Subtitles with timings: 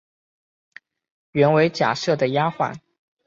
[1.31, 2.75] 原为贾赦的丫环。